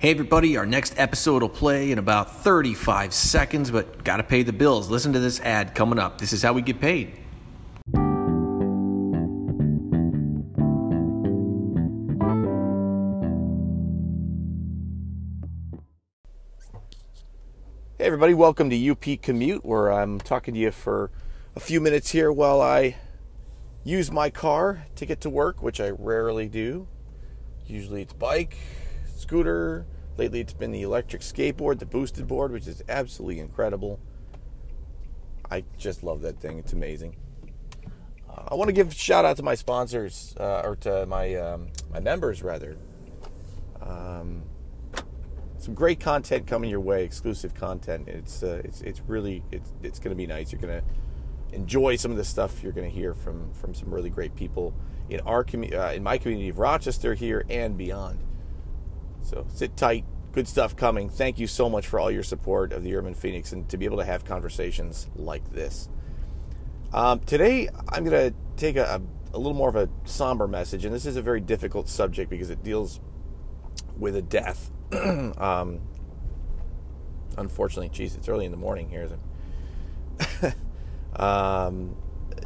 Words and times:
Hey, 0.00 0.12
everybody, 0.12 0.56
our 0.56 0.64
next 0.64 0.94
episode 0.96 1.42
will 1.42 1.48
play 1.48 1.90
in 1.90 1.98
about 1.98 2.44
35 2.44 3.12
seconds, 3.12 3.72
but 3.72 4.04
gotta 4.04 4.22
pay 4.22 4.44
the 4.44 4.52
bills. 4.52 4.88
Listen 4.88 5.12
to 5.12 5.18
this 5.18 5.40
ad 5.40 5.74
coming 5.74 5.98
up. 5.98 6.18
This 6.18 6.32
is 6.32 6.40
how 6.40 6.52
we 6.52 6.62
get 6.62 6.80
paid. 6.80 7.18
Hey, 17.96 18.04
everybody, 18.04 18.34
welcome 18.34 18.70
to 18.70 18.90
UP 18.90 19.20
Commute, 19.20 19.64
where 19.64 19.90
I'm 19.92 20.20
talking 20.20 20.54
to 20.54 20.60
you 20.60 20.70
for 20.70 21.10
a 21.56 21.60
few 21.60 21.80
minutes 21.80 22.12
here 22.12 22.30
while 22.30 22.60
I 22.60 22.94
use 23.82 24.12
my 24.12 24.30
car 24.30 24.84
to 24.94 25.04
get 25.04 25.20
to 25.22 25.28
work, 25.28 25.60
which 25.60 25.80
I 25.80 25.90
rarely 25.90 26.46
do. 26.48 26.86
Usually 27.66 28.02
it's 28.02 28.12
bike, 28.12 28.56
scooter. 29.18 29.86
Lately 30.16 30.40
it's 30.40 30.52
been 30.52 30.72
the 30.72 30.82
electric 30.82 31.22
skateboard, 31.22 31.78
the 31.78 31.86
boosted 31.86 32.26
board, 32.26 32.52
which 32.52 32.66
is 32.66 32.82
absolutely 32.88 33.40
incredible. 33.40 34.00
I 35.50 35.64
just 35.78 36.02
love 36.02 36.22
that 36.22 36.40
thing, 36.40 36.58
it's 36.58 36.72
amazing. 36.72 37.16
Uh, 38.28 38.48
I 38.48 38.54
want 38.54 38.68
to 38.68 38.72
give 38.72 38.88
a 38.88 38.94
shout 38.94 39.24
out 39.24 39.36
to 39.38 39.42
my 39.42 39.54
sponsors, 39.54 40.34
uh, 40.38 40.62
or 40.64 40.76
to 40.76 41.06
my, 41.06 41.34
um, 41.36 41.68
my 41.90 42.00
members, 42.00 42.42
rather. 42.42 42.76
Um, 43.80 44.42
some 45.58 45.74
great 45.74 46.00
content 46.00 46.46
coming 46.46 46.70
your 46.70 46.80
way, 46.80 47.04
exclusive 47.04 47.54
content. 47.54 48.08
It's 48.08 48.42
uh, 48.42 48.62
it's 48.64 48.80
it's 48.82 49.00
really 49.06 49.42
it's 49.50 49.72
it's 49.82 49.98
going 49.98 50.10
to 50.10 50.16
be 50.16 50.26
nice. 50.26 50.52
You're 50.52 50.60
going 50.60 50.80
to 50.80 51.56
enjoy 51.56 51.96
some 51.96 52.10
of 52.10 52.16
the 52.16 52.24
stuff 52.24 52.62
you're 52.62 52.72
going 52.72 52.88
to 52.88 52.94
hear 52.94 53.14
from 53.14 53.52
from 53.54 53.74
some 53.74 53.92
really 53.92 54.10
great 54.10 54.34
people 54.36 54.72
in 55.10 55.20
our 55.20 55.42
community, 55.42 55.76
uh, 55.76 55.92
in 55.92 56.02
my 56.02 56.18
community 56.18 56.48
of 56.48 56.58
Rochester 56.58 57.14
here 57.14 57.44
and 57.50 57.76
beyond. 57.76 58.20
So 59.28 59.46
sit 59.52 59.76
tight. 59.76 60.04
Good 60.32 60.48
stuff 60.48 60.74
coming. 60.74 61.10
Thank 61.10 61.38
you 61.38 61.46
so 61.46 61.68
much 61.68 61.86
for 61.86 62.00
all 62.00 62.10
your 62.10 62.22
support 62.22 62.72
of 62.72 62.82
the 62.82 62.94
Urban 62.96 63.14
Phoenix 63.14 63.52
and 63.52 63.68
to 63.68 63.76
be 63.76 63.84
able 63.84 63.98
to 63.98 64.04
have 64.04 64.24
conversations 64.24 65.06
like 65.16 65.52
this. 65.52 65.88
Um, 66.92 67.20
today, 67.20 67.68
I'm 67.90 68.04
going 68.04 68.32
to 68.32 68.36
take 68.56 68.76
a, 68.76 69.02
a, 69.32 69.38
little 69.38 69.54
more 69.54 69.68
of 69.68 69.76
a 69.76 69.90
somber 70.04 70.48
message, 70.48 70.86
and 70.86 70.94
this 70.94 71.04
is 71.04 71.16
a 71.16 71.22
very 71.22 71.40
difficult 71.40 71.88
subject 71.88 72.30
because 72.30 72.48
it 72.48 72.62
deals 72.62 73.00
with 73.98 74.16
a 74.16 74.22
death 74.22 74.70
um, 74.92 75.80
unfortunately, 77.36 77.90
geez, 77.90 78.16
it's 78.16 78.28
early 78.28 78.46
in 78.46 78.50
the 78.50 78.56
morning 78.56 78.88
here, 78.88 79.02
isn't 79.02 79.20
it? 80.42 80.54
um, 81.20 81.94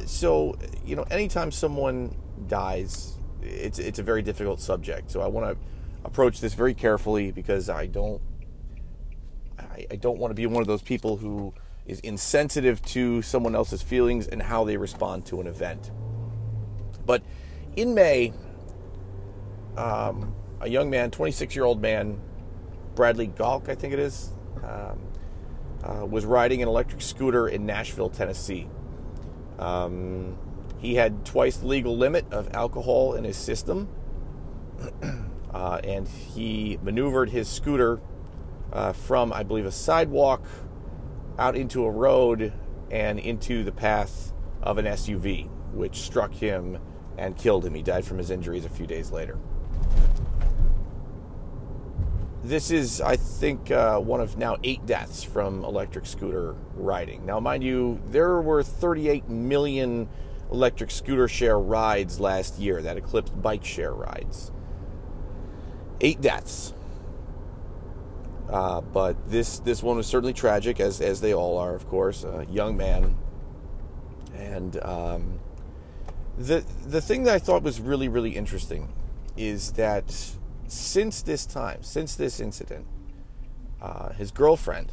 so, 0.05 0.57
you 0.85 0.97
know, 0.97 1.03
anytime 1.03 1.51
someone 1.51 2.15
dies, 2.47 3.17
it's 3.41 3.79
it's 3.79 3.99
a 3.99 4.03
very 4.03 4.21
difficult 4.21 4.59
subject. 4.59 5.09
So 5.11 5.21
I 5.21 5.27
want 5.27 5.57
to 5.57 5.72
approach 6.13 6.41
this 6.41 6.53
very 6.53 6.75
carefully 6.75 7.31
because 7.31 7.71
I 7.71 7.87
don't 7.87 8.21
I, 9.57 9.87
I 9.89 9.95
don't 9.95 10.19
want 10.19 10.29
to 10.29 10.35
be 10.35 10.45
one 10.45 10.61
of 10.61 10.67
those 10.67 10.83
people 10.83 11.17
who 11.17 11.55
is 11.87 11.99
insensitive 12.01 12.83
to 12.83 13.23
someone 13.23 13.55
else's 13.55 13.81
feelings 13.81 14.27
and 14.27 14.43
how 14.43 14.63
they 14.63 14.77
respond 14.77 15.25
to 15.25 15.41
an 15.41 15.47
event. 15.47 15.89
But 17.03 17.23
in 17.75 17.95
May, 17.95 18.31
um, 19.75 20.35
a 20.61 20.69
young 20.69 20.91
man, 20.91 21.09
26 21.09 21.55
year 21.55 21.65
old 21.65 21.81
man, 21.81 22.21
Bradley 22.93 23.29
Galk, 23.29 23.67
I 23.67 23.73
think 23.73 23.91
it 23.91 23.99
is, 23.99 24.29
um, 24.63 24.99
uh, 25.83 26.05
was 26.05 26.25
riding 26.25 26.61
an 26.61 26.67
electric 26.67 27.01
scooter 27.01 27.47
in 27.47 27.65
Nashville, 27.65 28.09
Tennessee. 28.09 28.69
Um, 29.57 30.37
he 30.77 30.93
had 30.93 31.25
twice 31.25 31.57
the 31.57 31.65
legal 31.65 31.97
limit 31.97 32.31
of 32.31 32.53
alcohol 32.53 33.15
in 33.15 33.23
his 33.23 33.35
system, 33.35 33.89
uh, 35.53 35.79
and 35.83 36.07
he 36.07 36.79
maneuvered 36.81 37.29
his 37.29 37.47
scooter 37.47 37.99
uh, 38.71 38.93
from, 38.93 39.31
I 39.31 39.43
believe, 39.43 39.65
a 39.65 39.71
sidewalk 39.71 40.45
out 41.37 41.55
into 41.55 41.85
a 41.85 41.91
road 41.91 42.53
and 42.91 43.19
into 43.19 43.63
the 43.63 43.71
path 43.71 44.33
of 44.61 44.77
an 44.77 44.85
SUV, 44.85 45.49
which 45.73 46.01
struck 46.01 46.33
him 46.33 46.79
and 47.17 47.37
killed 47.37 47.65
him. 47.65 47.73
He 47.73 47.81
died 47.81 48.05
from 48.05 48.17
his 48.17 48.29
injuries 48.29 48.65
a 48.65 48.69
few 48.69 48.87
days 48.87 49.11
later 49.11 49.37
this 52.43 52.71
is, 52.71 52.99
I 52.99 53.15
think, 53.15 53.71
uh, 53.71 53.99
one 53.99 54.19
of 54.19 54.37
now 54.37 54.57
eight 54.63 54.85
deaths 54.85 55.23
from 55.23 55.63
electric 55.63 56.05
scooter 56.05 56.55
riding. 56.75 57.25
Now, 57.25 57.39
mind 57.39 57.63
you, 57.63 58.01
there 58.07 58.41
were 58.41 58.61
38 58.61 59.29
million 59.29 60.09
electric 60.51 60.91
scooter 60.91 61.27
share 61.27 61.57
rides 61.57 62.19
last 62.19 62.59
year 62.59 62.81
that 62.81 62.97
eclipsed 62.97 63.41
bike 63.41 63.63
share 63.63 63.93
rides. 63.93 64.51
Eight 66.03 66.21
deaths. 66.21 66.73
Uh, 68.49 68.81
but 68.81 69.15
this 69.29 69.59
this 69.59 69.81
one 69.81 69.97
was 69.97 70.05
certainly 70.05 70.33
tragic, 70.33 70.79
as 70.79 71.01
as 71.01 71.21
they 71.21 71.33
all 71.33 71.57
are, 71.57 71.73
of 71.73 71.87
course. 71.87 72.23
A 72.23 72.45
young 72.51 72.75
man, 72.75 73.17
and 74.35 74.83
um, 74.83 75.39
the 76.37 76.65
the 76.85 77.01
thing 77.01 77.23
that 77.23 77.33
I 77.33 77.39
thought 77.39 77.63
was 77.63 77.79
really 77.79 78.09
really 78.09 78.35
interesting 78.35 78.93
is 79.37 79.71
that 79.71 80.35
since 80.67 81.21
this 81.21 81.45
time, 81.45 81.81
since 81.83 82.15
this 82.15 82.39
incident, 82.39 82.85
uh, 83.81 84.09
his 84.09 84.29
girlfriend, 84.29 84.91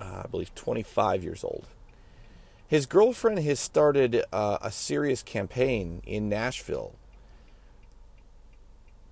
uh, 0.00 0.22
I 0.24 0.26
believe 0.30 0.54
25 0.54 1.24
years 1.24 1.42
old, 1.42 1.66
his 2.66 2.86
girlfriend 2.86 3.38
has 3.40 3.58
started 3.58 4.22
uh, 4.32 4.58
a 4.60 4.70
serious 4.70 5.22
campaign 5.22 6.02
in 6.04 6.28
Nashville 6.28 6.94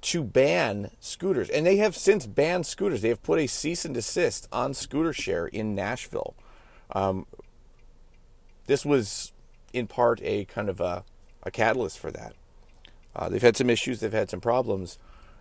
to 0.03 0.25
ban 0.25 0.91
scooters. 1.01 1.49
And 1.49 1.65
they 1.65 1.77
have 1.77 1.97
since 1.97 2.27
banned 2.27 2.67
scooters. 2.67 3.03
They 3.03 3.09
have 3.09 3.23
put 3.23 3.39
a 3.39 3.47
cease 3.47 3.85
and 3.85 3.95
desist 3.95 4.49
on 4.53 4.75
scooter 4.75 5.13
share 5.13 5.47
in 5.47 5.75
Nashville. 5.75 6.35
Um, 6.91 7.27
this 8.67 8.85
was 8.85 9.33
in 9.73 9.87
part 9.87 10.21
a 10.23 10.45
kind 10.45 10.69
of 10.69 10.81
a, 10.81 11.05
a 11.43 11.51
catalyst 11.51 11.99
for 11.99 12.11
that. 12.11 12.35
Uh, 13.15 13.29
they've 13.29 13.43
had 13.43 13.57
some 13.57 13.71
issues, 13.71 14.01
they've 14.01 14.13
had 14.13 14.31
some 14.31 14.41
problems, 14.41 14.99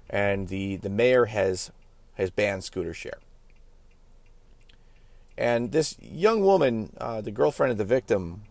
and 0.09 0.47
the, 0.47 0.75
the 0.77 0.89
mayor 0.89 1.25
has 1.25 1.71
has 2.15 2.29
banned 2.29 2.63
scooter 2.63 2.93
share. 2.93 3.19
And 5.37 5.71
this 5.71 5.97
young 6.01 6.41
woman, 6.41 6.93
uh, 6.99 7.21
the 7.21 7.31
girlfriend 7.31 7.71
of 7.71 7.77
the 7.77 7.85
victim, 7.85 8.41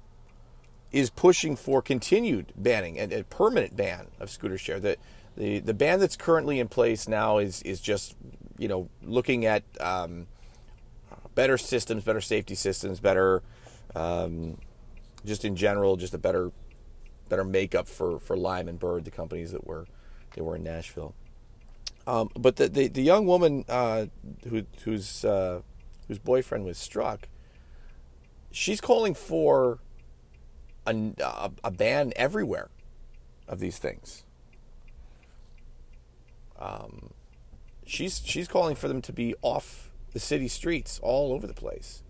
is 0.91 1.11
pushing 1.11 1.55
for 1.55 1.83
continued 1.83 2.53
banning 2.57 2.99
and 2.99 3.13
a 3.13 3.23
permanent 3.25 3.77
ban 3.77 4.09
of 4.19 4.31
scooter 4.31 4.59
share. 4.59 4.81
The, 4.81 4.97
the 5.37 5.61
the 5.61 5.75
ban 5.75 6.01
that's 6.01 6.17
currently 6.17 6.61
in 6.61 6.69
place 6.69 7.09
now 7.09 7.39
is 7.39 7.63
is 7.63 7.81
just 7.81 8.17
you 8.59 8.69
know 8.69 8.89
looking 9.03 9.47
at 9.47 9.63
um, 9.81 10.27
better 11.35 11.57
systems, 11.57 12.05
better 12.05 12.21
safety 12.21 12.55
systems, 12.55 13.01
better 13.01 13.43
um, 13.95 14.59
just 15.25 15.45
in 15.45 15.57
general, 15.57 15.97
just 15.97 16.15
a 16.15 16.19
better 16.19 16.53
better 17.29 17.45
makeup 17.45 17.89
for 17.89 18.19
for 18.19 18.37
Lime 18.37 18.69
and 18.69 18.79
Bird, 18.79 19.05
the 19.05 19.11
companies 19.11 19.53
that 19.53 19.67
were 19.67 19.87
they 20.35 20.43
were 20.43 20.57
in 20.57 20.63
Nashville. 20.63 21.15
Um, 22.07 22.31
but 22.35 22.57
the, 22.57 22.69
the, 22.69 22.89
the 22.89 23.03
young 23.03 23.27
woman 23.27 23.65
uh, 23.69 24.07
who 24.49 24.65
whose 24.85 25.25
uh, 25.25 25.61
whose 26.09 26.19
boyfriend 26.19 26.65
was 26.65 26.79
struck, 26.79 27.29
she's 28.51 28.81
calling 28.81 29.15
for 29.15 29.79
a, 30.87 30.95
a, 31.23 31.51
a 31.65 31.71
ban 31.71 32.13
everywhere 32.17 32.69
of 33.47 33.61
these 33.61 33.79
things. 33.79 34.25
Um, 36.61 37.11
she's 37.87 38.23
she's 38.25 38.49
calling 38.49 38.77
for 38.77 38.89
them 38.89 39.03
to 39.03 39.13
be 39.13 39.35
off 39.43 39.91
the 40.13 40.21
city 40.21 40.49
streets 40.49 41.01
all 41.03 41.33
over 41.33 41.47
the 41.47 41.55
place. 41.55 42.03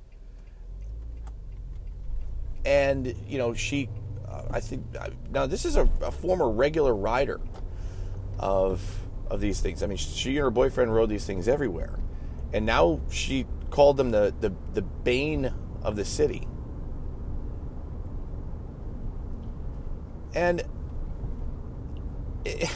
And 2.65 3.15
you 3.27 3.39
know 3.39 3.55
she 3.55 3.89
uh, 4.29 4.43
I 4.51 4.61
think 4.61 4.85
uh, 4.99 5.11
now 5.31 5.47
this 5.47 5.65
is 5.65 5.77
a, 5.77 5.89
a, 6.03 6.11
former 6.11 6.49
regular 6.49 6.95
rider 6.95 7.41
of 8.39 9.01
of 9.29 9.41
these 9.41 9.61
things. 9.61 9.83
I 9.83 9.87
mean, 9.87 9.99
she 9.99 10.37
and 10.37 10.45
her 10.45 10.51
boyfriend 10.51 10.95
rode 10.95 11.09
these 11.09 11.25
things 11.25 11.49
everywhere, 11.49 11.99
and 12.53 12.67
now 12.67 13.01
she 13.11 13.47
called 13.71 13.97
them 13.97 14.11
the 14.11 14.35
the, 14.41 14.53
the 14.75 14.83
bane 14.83 15.53
of 15.83 15.97
the 15.97 16.05
city. 16.05 16.47
And 20.35 20.63
it, 22.45 22.71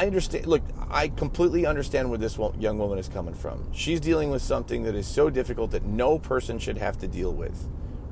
I 0.00 0.06
understand. 0.06 0.46
Look, 0.46 0.62
I 0.88 1.08
completely 1.08 1.66
understand 1.66 2.08
where 2.08 2.18
this 2.18 2.38
young 2.58 2.78
woman 2.78 2.98
is 2.98 3.08
coming 3.08 3.34
from. 3.34 3.70
She's 3.72 4.00
dealing 4.00 4.30
with 4.30 4.40
something 4.40 4.84
that 4.84 4.94
is 4.94 5.06
so 5.06 5.28
difficult 5.28 5.72
that 5.72 5.84
no 5.84 6.18
person 6.18 6.58
should 6.58 6.78
have 6.78 6.98
to 6.98 7.08
deal 7.08 7.32
with 7.32 7.68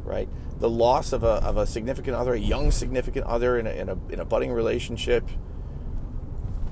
right? 0.08 0.28
The 0.58 0.70
loss 0.70 1.12
of 1.12 1.22
a, 1.22 1.44
of 1.44 1.56
a 1.56 1.66
significant 1.66 2.16
other, 2.16 2.32
a 2.32 2.38
young 2.38 2.70
significant 2.70 3.26
other 3.26 3.58
in 3.58 3.66
a, 3.66 3.70
in, 3.70 3.88
a, 3.88 3.98
in 4.08 4.20
a 4.20 4.24
budding 4.24 4.50
relationship. 4.52 5.28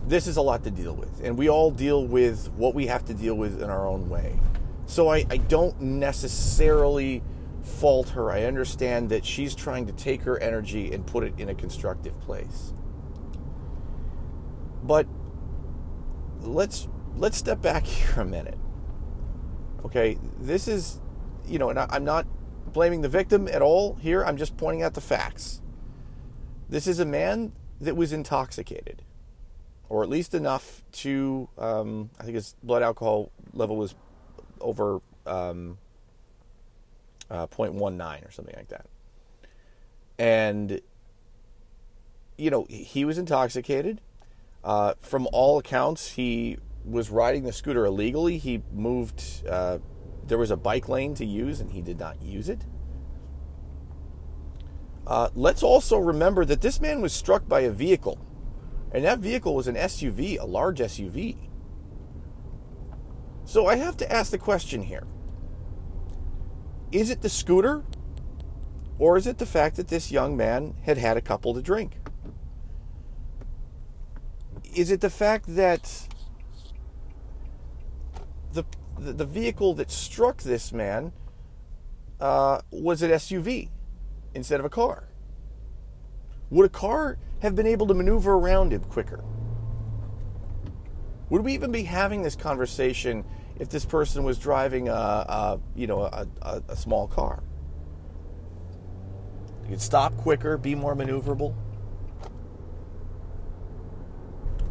This 0.07 0.27
is 0.27 0.37
a 0.37 0.43
lot 0.43 0.65
to 0.65 0.71
deal 0.71 0.95
with. 0.95 1.21
And 1.23 1.37
we 1.37 1.49
all 1.49 1.71
deal 1.71 2.05
with 2.05 2.51
what 2.53 2.75
we 2.75 2.87
have 2.87 3.05
to 3.07 3.15
deal 3.15 3.35
with 3.35 3.63
in 3.63 3.69
our 3.69 3.87
own 3.87 4.09
way. 4.09 4.41
So 4.87 5.09
I, 5.09 5.27
I 5.31 5.37
don't 5.37 5.79
necessarily 5.81 7.23
fault 7.63 8.11
her. 8.11 8.31
I 8.31 8.45
understand 8.45 9.11
that 9.11 9.25
she's 9.25 9.55
trying 9.55 9.87
to 9.87 9.93
take 9.93 10.23
her 10.23 10.39
energy 10.39 10.93
and 10.93 11.07
put 11.07 11.25
it 11.25 11.35
in 11.39 11.49
a 11.49 11.55
constructive 11.55 12.19
place. 12.21 12.73
But 14.87 15.07
let's 16.41 16.89
let's 17.17 17.37
step 17.37 17.61
back 17.61 17.85
here 17.87 18.21
a 18.21 18.25
minute. 18.25 18.59
Okay, 19.85 20.19
this 20.39 20.69
is, 20.69 21.01
you 21.47 21.59
know, 21.59 21.71
and 21.71 21.79
I, 21.79 21.87
I'm 21.91 22.05
not 22.05 22.27
blaming 22.73 23.03
the 23.03 23.09
victim 23.09 23.49
at 23.49 23.63
all 23.63 23.95
here. 23.95 24.25
I'm 24.25 24.37
just 24.37 24.57
pointing 24.57 24.83
out 24.83 24.95
the 24.95 25.01
facts. 25.01 25.63
This 26.69 26.87
is 26.87 26.99
a 26.99 27.05
man 27.05 27.53
that 27.81 27.97
was 27.97 28.13
intoxicated, 28.13 29.03
or 29.89 30.03
at 30.03 30.09
least 30.09 30.35
enough 30.35 30.83
to, 30.93 31.49
um, 31.57 32.11
I 32.19 32.25
think 32.25 32.35
his 32.35 32.57
blood 32.63 32.83
alcohol 32.83 33.31
level 33.53 33.77
was 33.77 33.95
over 34.61 35.01
um, 35.27 35.79
uh, 37.31 37.47
0.19 37.47 38.27
or 38.27 38.31
something 38.31 38.55
like 38.57 38.69
that. 38.69 38.87
And, 40.19 40.81
you 42.37 42.51
know, 42.51 42.67
he 42.69 43.05
was 43.05 43.19
intoxicated. 43.19 44.01
Uh, 44.67 44.95
from 44.99 45.29
all 45.33 45.59
accounts, 45.61 46.15
he 46.15 46.59
was 46.85 47.09
riding 47.09 47.45
the 47.45 47.53
scooter 47.53 47.87
illegally. 47.87 48.37
He 48.37 48.65
moved, 48.73 49.47
uh, 49.49 49.79
there 50.27 50.39
was 50.39 50.51
a 50.51 50.57
bike 50.57 50.89
lane 50.89 51.15
to 51.15 51.25
use, 51.25 51.61
and 51.61 51.71
he 51.71 51.81
did 51.81 52.01
not 52.01 52.21
use 52.21 52.49
it. 52.49 52.67
Uh, 55.07 55.29
let's 55.37 55.63
also 55.63 55.99
remember 55.99 56.45
that 56.45 56.63
this 56.63 56.81
man 56.81 57.01
was 57.01 57.13
struck 57.13 57.47
by 57.47 57.61
a 57.61 57.71
vehicle, 57.71 58.19
and 58.91 59.05
that 59.05 59.21
vehicle 59.21 59.55
was 59.55 59.69
an 59.69 59.77
SUV, 59.77 60.37
a 60.41 60.45
large 60.45 60.81
SUV. 60.81 61.49
So 63.45 63.69
I 63.69 63.77
have 63.77 63.97
to 63.99 64.13
ask 64.13 64.33
the 64.33 64.39
question 64.39 64.83
here 64.83 65.07
is 66.91 67.11
it 67.11 67.23
the 67.23 67.29
scooter, 67.29 67.85
or 68.99 69.17
is 69.17 69.29
it 69.29 69.39
the 69.39 69.47
fact 69.47 69.77
that 69.77 69.87
this 69.87 70.11
young 70.11 70.37
man 70.37 70.75
had 70.83 70.99
had 70.99 71.17
a 71.17 71.21
couple 71.21 71.55
to 71.55 71.63
drink? 71.63 71.99
Is 74.77 74.91
it 74.91 75.01
the 75.01 75.09
fact 75.09 75.47
that 75.57 76.07
the 78.53 78.63
the, 78.99 79.25
vehicle 79.25 79.73
that 79.75 79.91
struck 79.91 80.43
this 80.43 80.71
man 80.71 81.13
uh, 82.21 82.61
was 82.71 83.01
an 83.01 83.11
SUV 83.11 83.71
instead 84.35 84.61
of 84.61 84.67
a 84.67 84.69
car? 84.69 85.09
Would 86.51 86.67
a 86.67 86.69
car 86.69 87.17
have 87.41 87.55
been 87.55 87.67
able 87.67 87.87
to 87.87 87.95
maneuver 87.95 88.35
around 88.35 88.73
him 88.73 88.83
quicker? 88.85 89.25
Would 91.31 91.43
we 91.43 91.55
even 91.55 91.73
be 91.73 91.85
having 91.85 92.23
this 92.23 92.37
conversation 92.37 93.25
if 93.59 93.71
this 93.71 93.87
person 93.87 94.25
was 94.25 94.39
driving 94.39 94.91
a, 94.91 94.93
a 94.93 95.61
you 95.75 95.87
know 95.87 96.03
a, 96.03 96.27
a, 96.43 96.63
a 96.69 96.77
small 96.77 97.09
car? 97.09 97.43
You 99.65 99.71
could 99.71 99.81
stop 99.81 100.15
quicker, 100.19 100.59
be 100.59 100.75
more 100.75 100.95
maneuverable. 100.95 101.55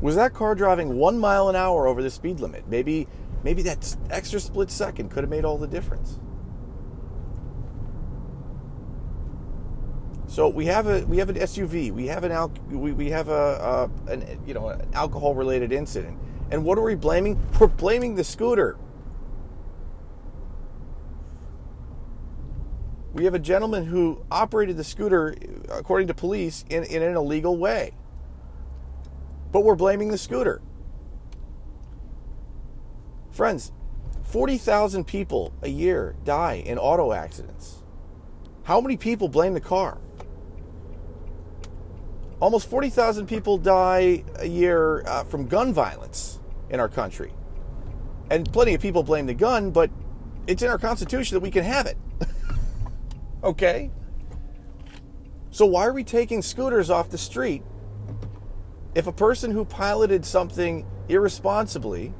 Was 0.01 0.15
that 0.15 0.33
car 0.33 0.55
driving 0.55 0.97
one 0.97 1.17
mile 1.17 1.49
an 1.49 1.55
hour 1.55 1.87
over 1.87 2.03
the 2.03 2.09
speed 2.09 2.39
limit? 2.39 2.67
Maybe, 2.67 3.07
maybe 3.43 3.61
that 3.63 3.95
extra 4.09 4.39
split 4.39 4.69
second 4.69 5.09
could 5.09 5.23
have 5.23 5.29
made 5.29 5.45
all 5.45 5.57
the 5.57 5.67
difference. 5.67 6.19
So 10.27 10.49
we 10.49 10.65
have 10.65 10.87
a 10.87 11.05
we 11.05 11.17
have 11.19 11.29
an 11.29 11.37
SUV, 11.37 11.91
we 11.93 12.07
have 12.07 12.25
an 12.25 12.31
al- 12.31 12.51
we, 12.69 12.91
we 12.91 13.09
have 13.11 13.29
a, 13.29 13.89
a 14.07 14.11
an 14.11 14.41
you 14.45 14.53
know 14.53 14.67
an 14.69 14.85
alcohol 14.93 15.33
related 15.33 15.71
incident, 15.71 16.17
and 16.51 16.65
what 16.65 16.77
are 16.77 16.81
we 16.81 16.95
blaming? 16.95 17.39
We're 17.59 17.67
blaming 17.67 18.15
the 18.15 18.23
scooter. 18.23 18.77
We 23.13 23.23
have 23.23 23.33
a 23.33 23.39
gentleman 23.39 23.85
who 23.85 24.25
operated 24.29 24.75
the 24.75 24.83
scooter, 24.83 25.35
according 25.71 26.07
to 26.07 26.13
police, 26.13 26.65
in, 26.69 26.83
in 26.83 27.01
an 27.01 27.15
illegal 27.15 27.55
way. 27.55 27.93
But 29.55 29.63
we're 29.63 29.75
blaming 29.75 30.09
the 30.09 30.17
scooter. 30.17 30.61
Friends, 33.31 33.71
40,000 34.23 35.07
people 35.07 35.53
a 35.61 35.69
year 35.69 36.17
die 36.25 36.55
in 36.55 36.77
auto 36.77 37.13
accidents. 37.13 37.81
How 38.63 38.81
many 38.81 38.97
people 38.97 39.29
blame 39.29 39.53
the 39.53 39.61
car? 39.61 39.97
Almost 42.41 42.69
40,000 42.69 43.27
people 43.27 43.57
die 43.57 44.25
a 44.39 44.45
year 44.45 45.07
uh, 45.07 45.23
from 45.23 45.47
gun 45.47 45.73
violence 45.73 46.41
in 46.69 46.81
our 46.81 46.89
country. 46.89 47.31
And 48.29 48.51
plenty 48.51 48.73
of 48.73 48.81
people 48.81 49.03
blame 49.03 49.25
the 49.25 49.33
gun, 49.33 49.71
but 49.71 49.89
it's 50.47 50.63
in 50.63 50.69
our 50.69 50.77
Constitution 50.77 51.33
that 51.33 51.39
we 51.39 51.49
can 51.49 51.63
have 51.63 51.85
it. 51.85 51.95
okay? 53.41 53.89
So, 55.51 55.65
why 55.65 55.85
are 55.85 55.93
we 55.93 56.03
taking 56.03 56.41
scooters 56.41 56.89
off 56.89 57.09
the 57.09 57.17
street 57.17 57.63
if 58.95 59.07
a 59.07 59.11
person 59.11 59.51
who 59.51 59.65
piloted 59.65 60.25
something 60.25 60.85
irresponsibly, 61.09 62.13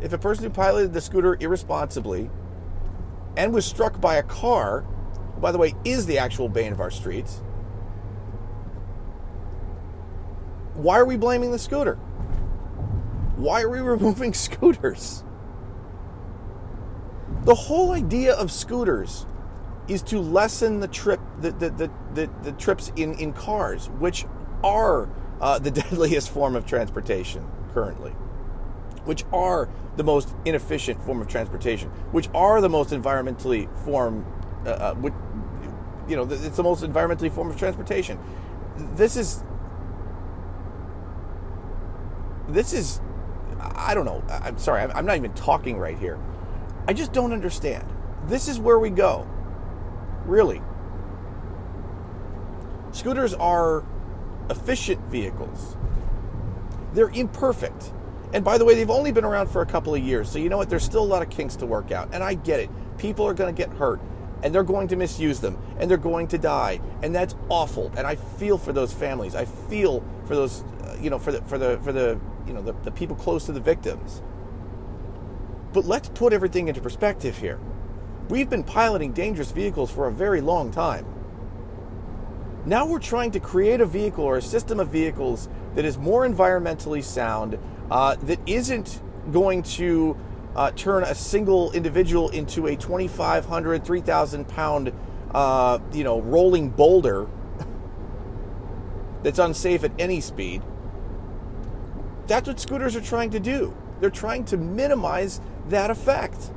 if 0.00 0.12
a 0.12 0.18
person 0.18 0.44
who 0.44 0.50
piloted 0.50 0.92
the 0.92 1.00
scooter 1.00 1.38
irresponsibly 1.40 2.30
and 3.36 3.54
was 3.54 3.64
struck 3.64 3.98
by 3.98 4.16
a 4.16 4.22
car, 4.22 4.84
by 5.40 5.50
the 5.50 5.58
way, 5.58 5.74
is 5.84 6.04
the 6.04 6.18
actual 6.18 6.50
bane 6.50 6.72
of 6.72 6.80
our 6.80 6.90
streets, 6.90 7.40
why 10.74 10.98
are 10.98 11.06
we 11.06 11.16
blaming 11.16 11.50
the 11.50 11.58
scooter? 11.58 11.94
Why 13.36 13.62
are 13.62 13.70
we 13.70 13.80
removing 13.80 14.34
scooters? 14.34 15.24
The 17.44 17.54
whole 17.54 17.92
idea 17.92 18.34
of 18.34 18.52
scooters 18.52 19.24
is 19.88 20.02
to 20.02 20.20
lessen 20.20 20.80
the 20.80 20.88
trip 20.88 21.20
the, 21.40 21.50
the, 21.52 21.70
the, 21.70 21.90
the, 22.14 22.30
the 22.42 22.52
trips 22.52 22.92
in, 22.96 23.14
in 23.14 23.32
cars, 23.32 23.88
which 23.98 24.26
are 24.62 25.08
uh, 25.40 25.58
the 25.58 25.70
deadliest 25.82 26.30
form 26.30 26.56
of 26.56 26.66
transportation 26.66 27.46
currently, 27.72 28.12
which 29.04 29.24
are 29.32 29.68
the 29.96 30.04
most 30.04 30.34
inefficient 30.44 31.02
form 31.04 31.20
of 31.20 31.28
transportation, 31.28 31.88
which 32.12 32.28
are 32.34 32.60
the 32.60 32.68
most 32.68 32.90
environmentally 32.90 33.68
form, 33.84 34.24
uh, 34.64 34.70
uh, 34.70 34.94
which, 34.94 35.14
you 36.08 36.16
know, 36.16 36.22
it's 36.30 36.56
the 36.56 36.62
most 36.62 36.82
environmentally 36.82 37.32
form 37.32 37.50
of 37.50 37.58
transportation. 37.58 38.18
This 38.94 39.16
is 39.16 39.42
this 42.48 42.72
is 42.72 43.00
I 43.60 43.94
don't 43.94 44.04
know. 44.04 44.22
I'm 44.28 44.58
sorry. 44.58 44.82
I'm 44.82 45.06
not 45.06 45.16
even 45.16 45.32
talking 45.34 45.78
right 45.78 45.98
here. 45.98 46.18
I 46.88 46.92
just 46.92 47.12
don't 47.12 47.32
understand. 47.32 47.86
This 48.26 48.48
is 48.48 48.58
where 48.58 48.78
we 48.78 48.90
go. 48.90 49.28
Really. 50.24 50.60
Scooters 52.90 53.34
are 53.34 53.84
efficient 54.52 55.00
vehicles. 55.10 55.76
They're 56.92 57.10
imperfect. 57.10 57.92
And 58.32 58.44
by 58.44 58.58
the 58.58 58.64
way, 58.64 58.74
they've 58.74 58.90
only 58.90 59.12
been 59.12 59.24
around 59.24 59.48
for 59.48 59.62
a 59.62 59.66
couple 59.66 59.94
of 59.94 60.02
years. 60.02 60.30
So 60.30 60.38
you 60.38 60.48
know 60.48 60.58
what? 60.58 60.70
There's 60.70 60.84
still 60.84 61.02
a 61.02 61.04
lot 61.04 61.22
of 61.22 61.30
kinks 61.30 61.56
to 61.56 61.66
work 61.66 61.90
out. 61.90 62.10
And 62.12 62.22
I 62.22 62.34
get 62.34 62.60
it. 62.60 62.70
People 62.98 63.26
are 63.26 63.34
going 63.34 63.52
to 63.54 63.58
get 63.58 63.70
hurt 63.76 64.00
and 64.42 64.54
they're 64.54 64.64
going 64.64 64.88
to 64.88 64.96
misuse 64.96 65.40
them 65.40 65.58
and 65.78 65.90
they're 65.90 65.96
going 65.96 66.28
to 66.28 66.38
die. 66.38 66.80
And 67.02 67.14
that's 67.14 67.34
awful. 67.48 67.92
And 67.96 68.06
I 68.06 68.16
feel 68.16 68.58
for 68.58 68.72
those 68.72 68.92
families. 68.92 69.34
I 69.34 69.44
feel 69.44 70.04
for 70.26 70.34
those, 70.34 70.62
uh, 70.62 70.96
you 71.00 71.10
know, 71.10 71.18
for 71.18 71.32
the, 71.32 71.42
for 71.42 71.58
the, 71.58 71.78
for 71.78 71.92
the, 71.92 72.20
you 72.46 72.52
know, 72.52 72.62
the, 72.62 72.72
the 72.84 72.90
people 72.90 73.16
close 73.16 73.46
to 73.46 73.52
the 73.52 73.60
victims. 73.60 74.22
But 75.72 75.86
let's 75.86 76.08
put 76.08 76.32
everything 76.32 76.68
into 76.68 76.80
perspective 76.80 77.38
here. 77.38 77.58
We've 78.28 78.48
been 78.48 78.64
piloting 78.64 79.12
dangerous 79.12 79.50
vehicles 79.50 79.90
for 79.90 80.06
a 80.06 80.12
very 80.12 80.40
long 80.40 80.70
time. 80.70 81.06
Now 82.64 82.86
we're 82.86 83.00
trying 83.00 83.32
to 83.32 83.40
create 83.40 83.80
a 83.80 83.86
vehicle 83.86 84.24
or 84.24 84.36
a 84.36 84.42
system 84.42 84.78
of 84.78 84.88
vehicles 84.88 85.48
that 85.74 85.84
is 85.84 85.98
more 85.98 86.26
environmentally 86.26 87.02
sound, 87.02 87.58
uh, 87.90 88.14
that 88.22 88.38
isn't 88.46 89.00
going 89.32 89.64
to 89.64 90.16
uh, 90.54 90.70
turn 90.72 91.02
a 91.02 91.14
single 91.14 91.72
individual 91.72 92.28
into 92.28 92.68
a 92.68 92.76
2,500, 92.76 93.84
3,000 93.84 94.48
pound, 94.48 94.92
uh, 95.34 95.78
you 95.92 96.04
know, 96.04 96.20
rolling 96.20 96.68
boulder 96.68 97.26
that's 99.24 99.40
unsafe 99.40 99.82
at 99.82 99.92
any 99.98 100.20
speed. 100.20 100.62
That's 102.28 102.46
what 102.46 102.60
scooters 102.60 102.94
are 102.94 103.00
trying 103.00 103.30
to 103.30 103.40
do. 103.40 103.76
They're 104.00 104.10
trying 104.10 104.44
to 104.46 104.56
minimize 104.56 105.40
that 105.68 105.90
effect. 105.90 106.52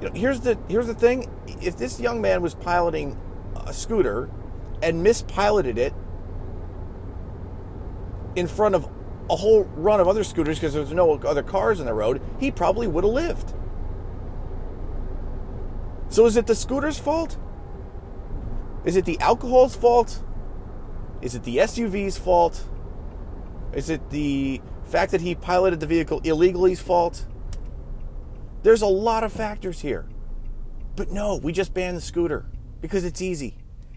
You 0.00 0.08
know, 0.08 0.14
here's 0.14 0.40
the 0.40 0.58
here's 0.68 0.86
the 0.86 0.94
thing: 0.94 1.30
if 1.60 1.76
this 1.76 2.00
young 2.00 2.20
man 2.20 2.42
was 2.42 2.54
piloting 2.54 3.18
a 3.66 3.72
scooter 3.72 4.30
and 4.82 5.04
mispiloted 5.04 5.76
it 5.76 5.92
in 8.34 8.46
front 8.46 8.74
of 8.74 8.88
a 9.28 9.36
whole 9.36 9.64
run 9.76 10.00
of 10.00 10.08
other 10.08 10.24
scooters 10.24 10.58
because 10.58 10.74
there's 10.74 10.92
no 10.92 11.14
other 11.14 11.42
cars 11.42 11.80
in 11.80 11.86
the 11.86 11.94
road, 11.94 12.20
he 12.38 12.50
probably 12.50 12.88
would 12.88 13.04
have 13.04 13.12
lived. 13.12 13.54
So 16.08 16.26
is 16.26 16.36
it 16.36 16.46
the 16.46 16.54
scooter's 16.54 16.98
fault? 16.98 17.38
Is 18.84 18.96
it 18.96 19.04
the 19.04 19.18
alcohol's 19.20 19.76
fault? 19.76 20.22
Is 21.22 21.34
it 21.34 21.44
the 21.44 21.58
SUV's 21.58 22.18
fault? 22.18 22.64
Is 23.72 23.90
it 23.90 24.10
the 24.10 24.60
fact 24.84 25.12
that 25.12 25.20
he 25.20 25.34
piloted 25.34 25.78
the 25.78 25.86
vehicle 25.86 26.20
illegally's 26.24 26.80
fault? 26.80 27.26
There's 28.62 28.82
a 28.82 28.86
lot 28.86 29.24
of 29.24 29.32
factors 29.32 29.80
here. 29.80 30.06
But 30.96 31.10
no, 31.10 31.36
we 31.36 31.52
just 31.52 31.72
ban 31.72 31.94
the 31.94 32.00
scooter 32.00 32.44
because 32.80 33.04
it's 33.04 33.22
easy. 33.22 33.56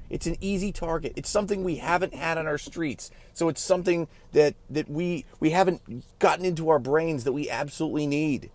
It's 0.09 0.27
an 0.27 0.37
easy 0.41 0.71
target. 0.71 1.13
It's 1.15 1.29
something 1.29 1.63
we 1.63 1.77
haven't 1.77 2.13
had 2.13 2.37
on 2.37 2.45
our 2.45 2.57
streets. 2.57 3.09
So 3.33 3.49
it's 3.49 3.61
something 3.61 4.07
that 4.31 4.55
that 4.69 4.89
we 4.89 5.25
we 5.39 5.49
haven't 5.49 5.81
gotten 6.19 6.45
into 6.45 6.69
our 6.69 6.79
brains 6.79 7.23
that 7.23 7.31
we 7.31 7.49
absolutely 7.49 8.05
need. 8.07 8.51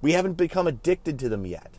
We 0.00 0.12
haven't 0.12 0.34
become 0.34 0.66
addicted 0.66 1.18
to 1.18 1.28
them 1.28 1.44
yet. 1.44 1.72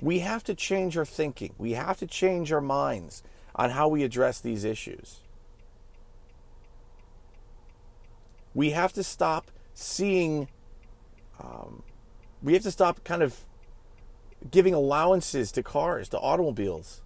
We 0.00 0.18
have 0.18 0.44
to 0.44 0.54
change 0.54 0.98
our 0.98 1.06
thinking. 1.06 1.54
We 1.56 1.72
have 1.72 1.98
to 2.00 2.06
change 2.06 2.52
our 2.52 2.60
minds 2.60 3.22
on 3.54 3.70
how 3.70 3.88
we 3.88 4.02
address 4.02 4.40
these 4.40 4.64
issues. 4.64 5.20
We 8.54 8.70
have 8.70 8.92
to 8.92 9.02
stop 9.02 9.50
seeing, 9.74 10.48
um, 11.40 11.82
we 12.42 12.54
have 12.54 12.62
to 12.62 12.70
stop 12.70 13.02
kind 13.04 13.22
of 13.22 13.40
giving 14.50 14.74
allowances 14.74 15.50
to 15.52 15.62
cars, 15.62 16.08
to 16.10 16.18
automobiles. 16.18 17.02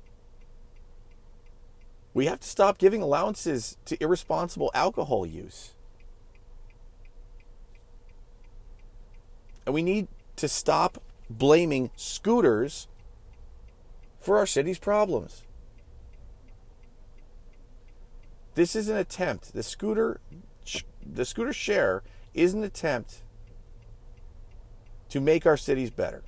We 2.13 2.27
have 2.27 2.41
to 2.41 2.49
stop 2.49 2.79
giving 2.79 3.01
allowances 3.01 3.77
to 3.87 3.97
irresponsible 4.03 4.71
alcohol 4.75 5.25
use. 5.25 5.75
And 9.65 9.75
we 9.75 9.83
need 9.83 10.09
to 10.37 10.49
stop 10.49 11.03
blaming 11.31 11.91
scooters 11.95 12.89
for 14.19 14.39
our 14.39 14.47
city's 14.47 14.79
problems. 14.79 15.45
This 18.55 18.75
is 18.75 18.89
an 18.89 18.97
attempt. 18.97 19.53
The 19.53 19.63
scooter, 19.63 20.21
the 21.13 21.25
scooter 21.25 21.53
share 21.53 22.03
is 22.35 22.55
an 22.55 22.63
attempt 22.63 23.23
to 25.09 25.21
make 25.21 25.47
our 25.47 25.57
cities 25.57 25.91
better. 25.91 26.23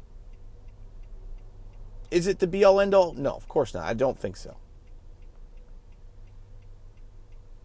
Is 2.10 2.26
it 2.26 2.38
the 2.38 2.46
be 2.46 2.64
all 2.64 2.80
end 2.80 2.94
all? 2.94 3.12
No, 3.12 3.34
of 3.34 3.46
course 3.48 3.74
not. 3.74 3.84
I 3.84 3.94
don't 3.94 4.18
think 4.18 4.36
so. 4.36 4.56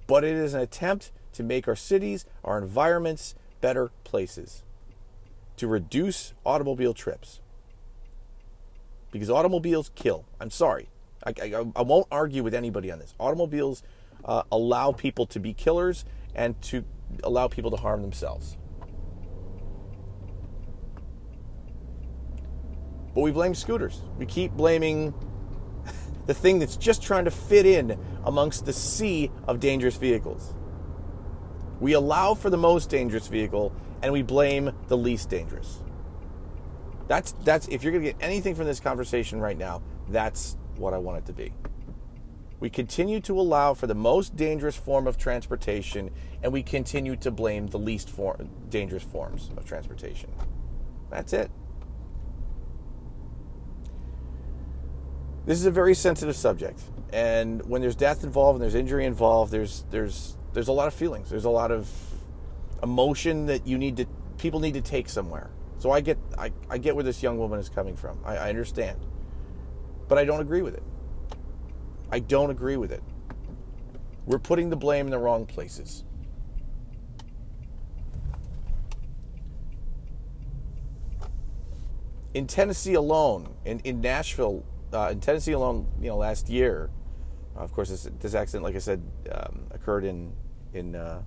But 0.08 0.24
it 0.24 0.36
is 0.36 0.54
an 0.54 0.62
attempt 0.62 1.12
to 1.34 1.44
make 1.44 1.68
our 1.68 1.76
cities, 1.76 2.26
our 2.44 2.58
environments 2.58 3.34
better 3.60 3.92
places, 4.04 4.62
to 5.58 5.68
reduce 5.68 6.34
automobile 6.46 6.94
trips. 6.94 7.40
Because 9.10 9.30
automobiles 9.30 9.90
kill. 9.96 10.26
I'm 10.40 10.52
sorry. 10.52 10.90
I, 11.26 11.34
I, 11.42 11.66
I 11.76 11.82
won't 11.82 12.08
argue 12.12 12.44
with 12.44 12.54
anybody 12.54 12.92
on 12.92 13.00
this. 13.00 13.16
Automobiles 13.20 13.82
uh, 14.24 14.44
allow 14.52 14.92
people 14.92 15.26
to 15.28 15.40
be 15.40 15.54
killers 15.54 16.06
and 16.36 16.62
to 16.64 16.84
allow 17.24 17.48
people 17.48 17.72
to 17.72 17.78
harm 17.78 18.02
themselves. 18.02 18.58
But 23.14 23.22
we 23.22 23.32
blame 23.32 23.56
scooters. 23.56 24.02
We 24.18 24.26
keep 24.26 24.52
blaming 24.52 25.14
the 26.26 26.34
thing 26.34 26.60
that's 26.60 26.76
just 26.76 27.02
trying 27.02 27.26
to 27.26 27.32
fit 27.32 27.66
in 27.66 27.98
amongst 28.26 28.66
the 28.66 28.74
sea 28.74 29.32
of 29.48 29.60
dangerous 29.60 29.96
vehicles. 29.96 30.54
We 31.80 31.94
allow 31.94 32.34
for 32.34 32.50
the 32.50 32.58
most 32.58 32.90
dangerous 32.90 33.28
vehicle 33.28 33.74
and 34.02 34.12
we 34.12 34.22
blame 34.22 34.72
the 34.88 34.98
least 34.98 35.30
dangerous. 35.30 35.82
That's 37.08 37.32
that's 37.44 37.68
if 37.68 37.84
you're 37.84 37.92
going 37.92 38.04
to 38.04 38.12
get 38.12 38.22
anything 38.22 38.56
from 38.56 38.66
this 38.66 38.80
conversation 38.80 39.40
right 39.40 39.58
now, 39.58 39.82
that's 40.10 40.58
what 40.78 40.94
I 40.94 40.98
want 40.98 41.20
it 41.20 41.26
to 41.28 41.34
be. 41.34 41.54
We 42.60 42.70
continue 42.70 43.20
to 43.22 43.40
allow 43.40 43.74
for 43.74 43.86
the 43.86 43.96
most 43.96 44.36
dangerous 44.36 44.78
form 44.78 45.08
of 45.08 45.18
transportation, 45.18 46.12
and 46.42 46.54
we 46.54 46.64
continue 46.64 47.16
to 47.18 47.32
blame 47.32 47.68
the 47.68 47.80
least 47.80 48.10
form, 48.10 48.50
dangerous 48.70 49.04
forms 49.04 49.52
of 49.58 49.66
transportation. 49.66 50.32
That's 51.10 51.34
it. 51.34 51.52
This 55.46 55.60
is 55.60 55.66
a 55.66 55.72
very 55.72 55.94
sensitive 55.94 56.36
subject, 56.36 56.82
and 57.14 57.64
when 57.68 57.82
there's 57.82 57.96
death 57.96 58.24
involved 58.24 58.56
and 58.56 58.64
there's 58.64 58.74
injury 58.74 59.06
involved, 59.06 59.52
there's 59.52 59.86
there's 59.92 60.38
there's 60.54 60.70
a 60.70 60.72
lot 60.72 60.88
of 60.88 60.94
feelings. 60.94 61.30
There's 61.30 61.46
a 61.46 61.52
lot 61.52 61.72
of 61.72 61.90
emotion 62.82 63.46
that 63.46 63.68
you 63.68 63.78
need 63.78 63.98
to 63.98 64.08
people 64.38 64.60
need 64.60 64.74
to 64.74 64.82
take 64.82 65.08
somewhere. 65.08 65.52
So 65.78 65.92
I 65.92 66.02
get 66.02 66.18
I, 66.38 66.52
I 66.70 66.80
get 66.80 66.96
where 66.96 67.04
this 67.04 67.22
young 67.22 67.38
woman 67.38 67.60
is 67.60 67.70
coming 67.70 67.96
from. 67.96 68.18
I, 68.26 68.38
I 68.38 68.50
understand, 68.50 69.06
but 70.08 70.18
I 70.18 70.26
don't 70.26 70.42
agree 70.42 70.64
with 70.64 70.74
it. 70.74 70.84
I 72.16 72.20
don't 72.20 72.50
agree 72.50 72.78
with 72.78 72.94
it. 72.94 73.04
We're 74.26 74.40
putting 74.40 74.70
the 74.70 74.78
blame 74.78 75.06
in 75.06 75.12
the 75.12 75.20
wrong 75.20 75.46
places. 75.46 76.06
In 82.34 82.48
Tennessee 82.48 82.94
alone, 82.94 83.54
in, 83.66 83.80
in 83.80 84.00
Nashville, 84.00 84.64
uh, 84.94 85.10
in 85.12 85.20
Tennessee 85.20 85.52
alone, 85.52 85.88
you 86.00 86.08
know, 86.08 86.16
last 86.16 86.48
year, 86.48 86.90
of 87.54 87.74
course, 87.74 87.90
this, 87.90 88.08
this, 88.22 88.34
accident, 88.34 88.64
like 88.64 88.76
I 88.76 88.80
said, 88.80 89.04
um, 89.34 89.68
occurred 89.72 90.06
in 90.06 90.32
in 90.74 90.96
uh, 90.96 91.22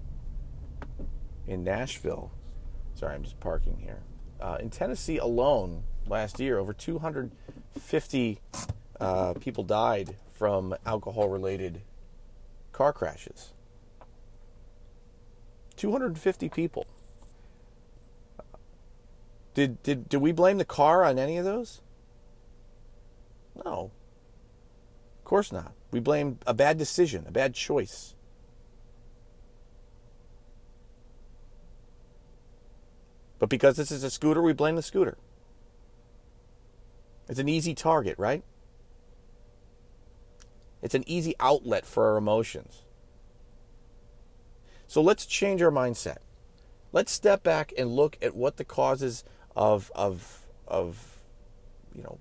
in 1.46 1.64
Nashville. 1.64 2.32
Sorry, 2.94 3.14
I'm 3.14 3.24
just 3.24 3.38
parking 3.40 3.76
here. 3.76 4.00
Uh, 4.40 4.56
in 4.58 4.70
Tennessee 4.70 5.18
alone, 5.18 5.82
last 6.06 6.40
year, 6.40 6.58
over 6.58 6.72
250 6.72 8.40
uh, 9.00 9.34
people 9.34 9.64
died 9.64 10.16
from 10.32 10.74
alcohol 10.86 11.28
related 11.28 11.82
car 12.72 12.92
crashes. 12.92 13.52
250 15.76 16.48
people. 16.48 16.86
Did, 19.54 19.82
did, 19.82 20.08
did 20.08 20.20
we 20.20 20.32
blame 20.32 20.58
the 20.58 20.64
car 20.64 21.04
on 21.04 21.18
any 21.18 21.36
of 21.36 21.44
those? 21.44 21.80
No. 23.64 23.90
Of 25.18 25.24
course 25.24 25.50
not. 25.50 25.72
We 25.90 26.00
blame 26.00 26.38
a 26.46 26.54
bad 26.54 26.78
decision, 26.78 27.24
a 27.26 27.32
bad 27.32 27.54
choice. 27.54 28.14
But 33.38 33.48
because 33.48 33.76
this 33.76 33.90
is 33.90 34.02
a 34.02 34.10
scooter, 34.10 34.42
we 34.42 34.52
blame 34.52 34.76
the 34.76 34.82
scooter. 34.82 35.16
It's 37.28 37.38
an 37.38 37.48
easy 37.48 37.74
target, 37.74 38.18
right? 38.18 38.42
It's 40.82 40.94
an 40.94 41.04
easy 41.06 41.34
outlet 41.40 41.84
for 41.84 42.06
our 42.10 42.16
emotions. 42.16 42.82
So 44.86 45.02
let's 45.02 45.26
change 45.26 45.60
our 45.60 45.70
mindset. 45.70 46.18
Let's 46.92 47.12
step 47.12 47.42
back 47.42 47.72
and 47.76 47.94
look 47.94 48.16
at 48.22 48.34
what 48.34 48.56
the 48.56 48.64
causes 48.64 49.24
of 49.54 49.90
of 49.94 50.46
of 50.66 51.18
you 51.94 52.02
know 52.02 52.18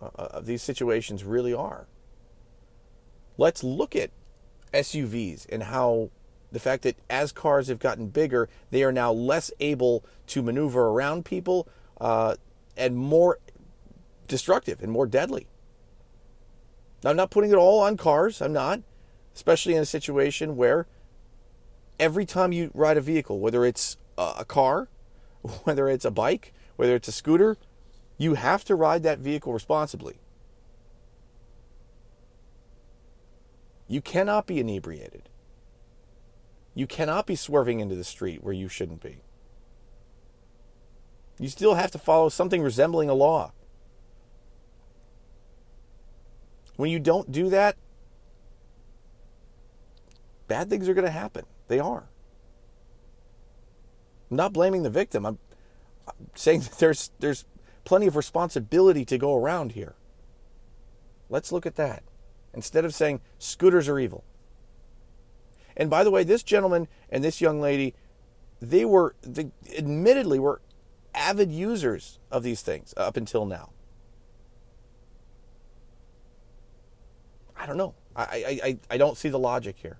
uh, 0.00 0.08
of 0.16 0.46
these 0.46 0.62
situations 0.62 1.24
really 1.24 1.52
are. 1.52 1.86
Let's 3.36 3.62
look 3.62 3.94
at 3.94 4.10
SUVs 4.72 5.46
and 5.50 5.64
how 5.64 6.10
the 6.52 6.60
fact 6.60 6.82
that 6.84 6.96
as 7.08 7.32
cars 7.32 7.68
have 7.68 7.78
gotten 7.78 8.08
bigger, 8.08 8.48
they 8.70 8.82
are 8.82 8.92
now 8.92 9.12
less 9.12 9.52
able 9.60 10.04
to 10.28 10.42
maneuver 10.42 10.88
around 10.88 11.24
people 11.24 11.68
uh, 12.00 12.36
and 12.76 12.96
more 12.96 13.38
destructive 14.28 14.82
and 14.82 14.90
more 14.90 15.06
deadly. 15.06 15.46
I'm 17.04 17.16
not 17.16 17.30
putting 17.30 17.50
it 17.50 17.56
all 17.56 17.80
on 17.80 17.96
cars. 17.96 18.42
I'm 18.42 18.52
not, 18.52 18.80
especially 19.34 19.74
in 19.74 19.82
a 19.82 19.86
situation 19.86 20.56
where 20.56 20.86
every 21.98 22.26
time 22.26 22.52
you 22.52 22.70
ride 22.74 22.96
a 22.96 23.00
vehicle, 23.00 23.40
whether 23.40 23.64
it's 23.64 23.96
a 24.18 24.44
car, 24.44 24.88
whether 25.64 25.88
it's 25.88 26.04
a 26.04 26.10
bike, 26.10 26.52
whether 26.76 26.94
it's 26.94 27.08
a 27.08 27.12
scooter, 27.12 27.56
you 28.18 28.34
have 28.34 28.64
to 28.64 28.74
ride 28.74 29.02
that 29.02 29.18
vehicle 29.18 29.52
responsibly. 29.52 30.16
You 33.88 34.00
cannot 34.00 34.46
be 34.46 34.60
inebriated. 34.60 35.28
You 36.74 36.86
cannot 36.86 37.26
be 37.26 37.34
swerving 37.34 37.80
into 37.80 37.96
the 37.96 38.04
street 38.04 38.44
where 38.44 38.54
you 38.54 38.68
shouldn't 38.68 39.02
be. 39.02 39.22
You 41.38 41.48
still 41.48 41.74
have 41.74 41.90
to 41.92 41.98
follow 41.98 42.28
something 42.28 42.62
resembling 42.62 43.08
a 43.08 43.14
law. 43.14 43.52
When 46.80 46.90
you 46.90 46.98
don't 46.98 47.30
do 47.30 47.50
that, 47.50 47.76
bad 50.48 50.70
things 50.70 50.88
are 50.88 50.94
going 50.94 51.04
to 51.04 51.10
happen. 51.10 51.44
They 51.68 51.78
are. 51.78 52.08
I'm 54.30 54.38
not 54.38 54.54
blaming 54.54 54.82
the 54.82 54.88
victim. 54.88 55.26
I'm, 55.26 55.38
saying 56.34 56.60
that 56.60 56.78
there's 56.78 57.10
there's 57.18 57.44
plenty 57.84 58.06
of 58.06 58.16
responsibility 58.16 59.04
to 59.04 59.18
go 59.18 59.36
around 59.36 59.72
here. 59.72 59.94
Let's 61.28 61.52
look 61.52 61.66
at 61.66 61.76
that 61.76 62.02
instead 62.54 62.86
of 62.86 62.94
saying 62.94 63.20
scooters 63.38 63.86
are 63.86 63.98
evil. 63.98 64.24
And 65.76 65.90
by 65.90 66.02
the 66.02 66.10
way, 66.10 66.24
this 66.24 66.42
gentleman 66.42 66.88
and 67.10 67.22
this 67.22 67.42
young 67.42 67.60
lady, 67.60 67.94
they 68.58 68.86
were 68.86 69.16
they 69.20 69.50
admittedly 69.76 70.38
were 70.38 70.62
avid 71.14 71.52
users 71.52 72.18
of 72.30 72.42
these 72.42 72.62
things 72.62 72.94
up 72.96 73.18
until 73.18 73.44
now. 73.44 73.68
I 77.60 77.66
don't 77.66 77.76
know. 77.76 77.94
I, 78.16 78.60
I, 78.64 78.78
I, 78.90 78.96
don't 78.96 79.16
see 79.16 79.28
the 79.28 79.38
logic 79.38 79.76
here. 79.78 79.98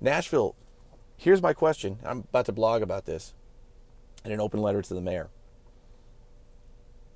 Nashville, 0.00 0.54
Here's 1.16 1.42
my 1.42 1.52
question. 1.52 1.98
I'm 2.04 2.18
about 2.18 2.46
to 2.46 2.52
blog 2.52 2.82
about 2.82 3.06
this 3.06 3.32
in 4.24 4.32
an 4.32 4.40
open 4.40 4.60
letter 4.60 4.82
to 4.82 4.94
the 4.94 5.00
mayor. 5.00 5.30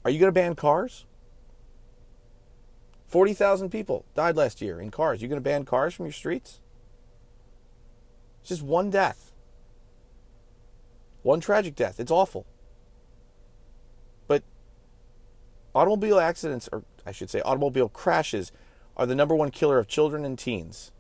Are 0.05 0.11
you 0.11 0.19
going 0.19 0.29
to 0.29 0.33
ban 0.33 0.55
cars? 0.55 1.05
40,000 3.09 3.71
people 3.71 4.05
died 4.15 4.37
last 4.37 4.61
year 4.61 4.81
in 4.81 4.91
cars. 4.91 5.21
You 5.21 5.29
going 5.29 5.41
to 5.41 5.45
ban 5.45 5.65
cars 5.65 5.95
from 5.95 6.07
your 6.07 6.13
streets? 6.13 6.61
It's 8.41 8.51
just 8.51 8.63
one 8.63 8.91
death. 8.91 9.33
One 11.23 11.41
tragic 11.41 11.75
death. 11.75 11.99
It's 11.99 12.11
awful. 12.11 12.47
But 14.27 14.43
automobile 15.75 16.19
accidents, 16.19 16.69
or 16.73 16.85
I 17.07 17.13
should 17.13 17.31
say, 17.31 17.41
automobile 17.41 17.89
crashes, 17.89 18.53
are 18.97 19.07
the 19.07 19.15
number 19.15 19.35
one 19.35 19.51
killer 19.51 19.79
of 19.79 19.87
children 19.87 20.25
and 20.25 20.39
teens. 20.39 20.91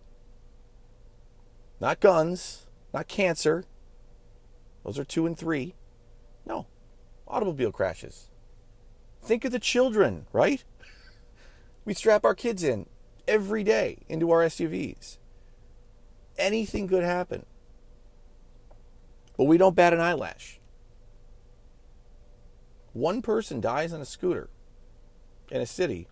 Not 1.80 2.00
guns, 2.00 2.66
not 2.94 3.08
cancer. 3.08 3.64
Those 4.84 4.98
are 4.98 5.04
two 5.04 5.26
and 5.26 5.37
three. 5.37 5.75
No, 6.46 6.66
automobile 7.26 7.72
crashes. 7.72 8.30
Think 9.22 9.44
of 9.44 9.52
the 9.52 9.58
children, 9.58 10.26
right? 10.32 10.64
We 11.84 11.94
strap 11.94 12.22
our 12.22 12.34
kids 12.34 12.62
in 12.62 12.84
every 13.26 13.64
day 13.64 14.00
into 14.10 14.30
our 14.30 14.42
SUVs. 14.42 15.16
Anything 16.37 16.87
could 16.87 17.02
happen. 17.02 17.46
But 19.38 19.44
we 19.44 19.56
don't 19.56 19.75
bat 19.75 19.94
an 19.94 20.00
eyelash. 20.00 20.60
One 22.92 23.22
person 23.22 23.62
dies 23.62 23.94
on 23.94 24.02
a 24.02 24.04
scooter 24.04 24.50
in 25.50 25.61
a 25.61 25.67
city 25.67 26.09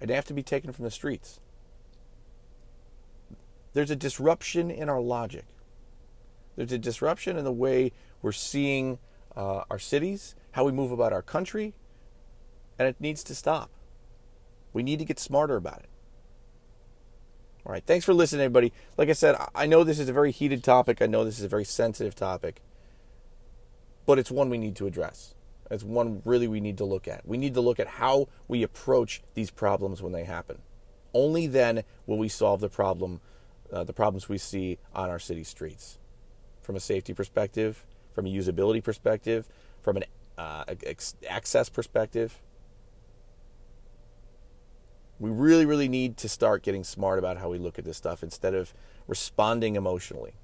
and 0.00 0.10
they 0.10 0.14
have 0.14 0.24
to 0.26 0.34
be 0.34 0.42
taken 0.42 0.72
from 0.72 0.84
the 0.84 0.90
streets. 0.90 1.40
There's 3.72 3.90
a 3.90 3.96
disruption 3.96 4.70
in 4.70 4.88
our 4.88 5.00
logic. 5.00 5.44
There's 6.56 6.72
a 6.72 6.78
disruption 6.78 7.36
in 7.36 7.44
the 7.44 7.52
way 7.52 7.92
we're 8.22 8.32
seeing 8.32 8.98
uh, 9.36 9.64
our 9.70 9.78
cities, 9.78 10.34
how 10.52 10.64
we 10.64 10.72
move 10.72 10.90
about 10.90 11.12
our 11.12 11.22
country, 11.22 11.74
and 12.78 12.88
it 12.88 12.96
needs 13.00 13.22
to 13.24 13.34
stop. 13.34 13.70
We 14.72 14.82
need 14.82 14.98
to 14.98 15.04
get 15.04 15.18
smarter 15.18 15.56
about 15.56 15.80
it. 15.80 15.88
All 17.64 17.72
right. 17.72 17.84
Thanks 17.84 18.04
for 18.04 18.14
listening, 18.14 18.42
everybody. 18.42 18.72
Like 18.96 19.08
I 19.08 19.12
said, 19.12 19.36
I 19.54 19.66
know 19.66 19.82
this 19.82 19.98
is 19.98 20.08
a 20.08 20.12
very 20.12 20.30
heated 20.30 20.62
topic. 20.62 21.02
I 21.02 21.06
know 21.06 21.24
this 21.24 21.38
is 21.38 21.44
a 21.44 21.48
very 21.48 21.64
sensitive 21.64 22.14
topic, 22.14 22.62
but 24.06 24.18
it's 24.18 24.30
one 24.30 24.48
we 24.50 24.58
need 24.58 24.76
to 24.76 24.86
address. 24.86 25.34
It's 25.70 25.84
one 25.84 26.22
really 26.24 26.48
we 26.48 26.60
need 26.60 26.78
to 26.78 26.84
look 26.84 27.08
at. 27.08 27.26
We 27.26 27.38
need 27.38 27.54
to 27.54 27.60
look 27.60 27.80
at 27.80 27.86
how 27.86 28.28
we 28.48 28.62
approach 28.62 29.22
these 29.34 29.50
problems 29.50 30.02
when 30.02 30.12
they 30.12 30.24
happen. 30.24 30.58
Only 31.12 31.46
then 31.46 31.82
will 32.06 32.18
we 32.18 32.28
solve 32.28 32.60
the 32.60 32.68
problem, 32.68 33.20
uh, 33.72 33.84
the 33.84 33.92
problems 33.92 34.28
we 34.28 34.38
see 34.38 34.78
on 34.94 35.10
our 35.10 35.18
city 35.18 35.44
streets, 35.44 35.98
from 36.62 36.76
a 36.76 36.80
safety 36.80 37.14
perspective, 37.14 37.84
from 38.12 38.26
a 38.26 38.30
usability 38.30 38.82
perspective, 38.82 39.48
from 39.82 39.96
an 39.96 40.04
uh, 40.38 40.64
access 41.28 41.68
perspective. 41.68 42.40
We 45.18 45.30
really, 45.30 45.64
really 45.64 45.88
need 45.88 46.16
to 46.18 46.28
start 46.28 46.62
getting 46.62 46.84
smart 46.84 47.18
about 47.18 47.38
how 47.38 47.48
we 47.48 47.58
look 47.58 47.78
at 47.78 47.84
this 47.84 47.96
stuff 47.96 48.22
instead 48.22 48.54
of 48.54 48.74
responding 49.06 49.76
emotionally 49.76 50.34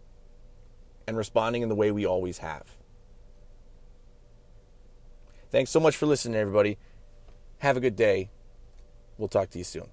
and 1.06 1.16
responding 1.16 1.62
in 1.62 1.68
the 1.68 1.74
way 1.74 1.90
we 1.90 2.06
always 2.06 2.38
have. 2.38 2.76
Thanks 5.52 5.71
so 5.71 5.80
much 5.80 5.99
for 5.99 6.06
listening, 6.06 6.40
everybody. 6.40 6.78
Have 7.59 7.76
a 7.76 7.80
good 7.80 7.94
day. 7.94 8.30
We'll 9.18 9.28
talk 9.28 9.50
to 9.50 9.59
you 9.59 9.64
soon. 9.64 9.88